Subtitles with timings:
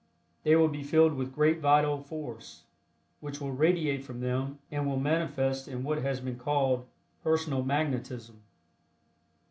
[0.41, 2.63] They will be filled with great vital force,
[3.19, 6.87] which will radiate from them and will manifest in what has been called
[7.21, 8.41] "personal magnetism."